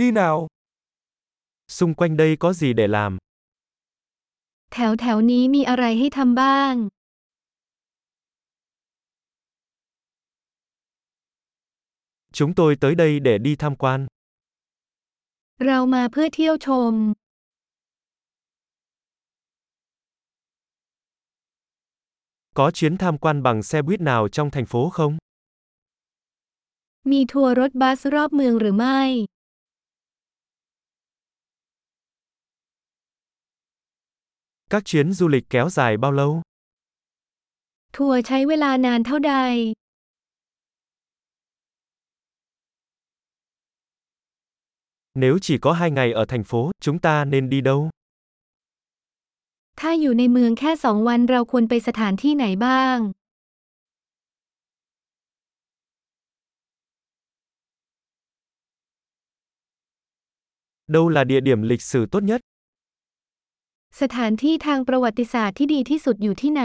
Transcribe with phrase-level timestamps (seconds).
[0.00, 0.47] đi nào.
[1.67, 3.17] Xung quanh đây có gì để làm?
[4.73, 6.73] แถวแถวนี้มีอะไรให้ทำบ้าง
[12.33, 13.99] Chúng tôi tới đây để đi tham quan.
[15.65, 16.93] เรามาเพื่อเที่ยวชม
[22.57, 25.13] Có chuyến tham quan bằng xe buýt nào trong thành phố không?
[27.11, 29.01] มีทัวร์รถบัสรอบเมืองหรือไม่
[34.70, 36.42] Các chuyến du lịch kéo dài bao lâu?
[37.96, 39.34] ทัวร์ใช้เวลานานเท่าใด
[45.14, 47.80] Nếu chỉ có hai ngày ở thành phố, chúng ta nên đi đâu?
[49.80, 52.98] ถ้าอยู่ในเมืองแค่สองวันเราควรไปสถานที่ไหนบ้าง
[60.94, 62.40] Đâu là địa điểm lịch sử tốt nhất?
[64.00, 66.64] สถานที่ทางประวัติศาสตร์ที่ดีที่สุดอยู่ที่ไหน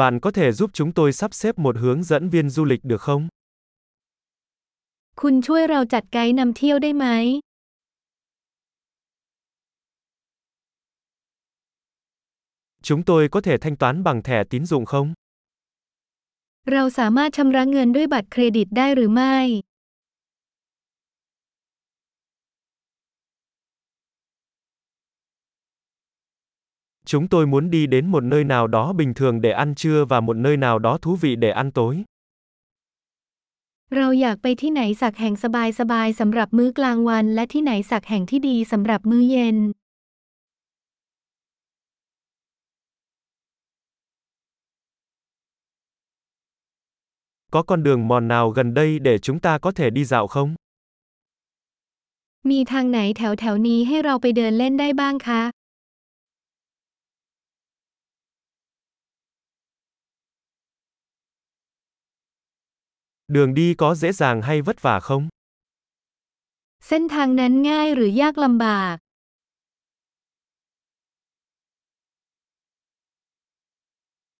[0.00, 3.00] Bạn có thể giúp chúng tôi sắp xếp một hướng dẫn viên du lịch được
[3.06, 3.22] không?
[5.20, 7.06] คุณช่วยเราจัดไกด์นำเที่ยวได้ไหม
[12.82, 15.08] Chúng tôi có thể thanh toán bằng thẻ tín dụng không?
[16.69, 19.37] เราสามารถชำระเงินด้วยบัตรเครดิตได้หรือไม่
[27.11, 30.19] Chúng tôi muốn đi đến một nơi nào đó bình thường để ăn trưa và
[30.19, 31.95] một nơi nào đó thú vị để ăn tối.
[33.95, 35.35] เราอยากไปที่ไหนสักแห่ง
[35.79, 39.57] สบายๆสำหรับมื้อกลางวันและที่ไหนสักแห่งที่ดีสำหรับมื้อเย็น
[47.52, 50.54] Có con đường mòn nào gần đây để chúng ta có thể đi dạo không?
[52.50, 55.42] มีทางไหนแถวแถวๆนี้ให้เราไปเดินเล่นได้บ้างคะ
[63.34, 65.24] Đường đi có dễ dàng hay vất vả không?
[66.86, 68.96] เส้นทางนั้นง่ายหรือยากลำบาก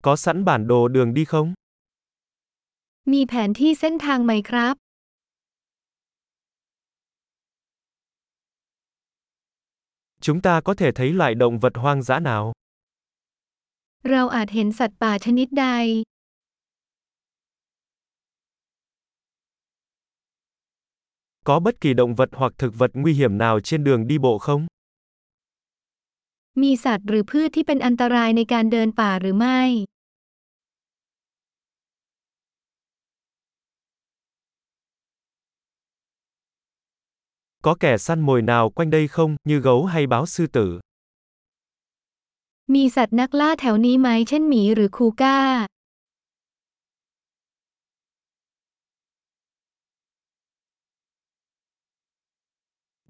[0.06, 1.48] Có sẵn bản đồ đường đi không?
[3.12, 4.75] มีแผนที่เส้นทางไหมครับ
[10.25, 12.44] Chúng ta có thể thấy loại động vật hoang dã nào?
[14.09, 15.67] เราอาจเห็นสัตว์ป่าชนิดใด
[21.47, 24.33] Có bất kỳ động vật hoặc thực vật nguy hiểm nào trên đường đi bộ
[24.45, 24.62] không?
[26.62, 29.62] มีสัตว์หรือพืชที่เป็นอันตรายในการเดินป่าหรือไม่
[37.62, 40.81] Có kẻ săn mồi nào quanh đây không, như gấu hay báo sư tử?
[42.75, 45.38] มีสัตว์นักล่าแถวนี้ไหมเช่นหมีหรือคูก้า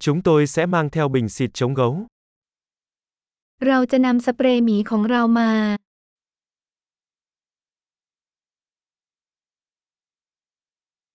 [0.04, 1.94] Chúng tôi sẽ mang theo bình xịt chống gấu.
[3.66, 5.50] เราจะนำสเปรย์หมีของเรามา